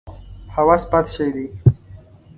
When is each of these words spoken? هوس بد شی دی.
هوس 0.55 0.83
بد 0.91 1.05
شی 1.13 1.27
دی. 1.35 1.45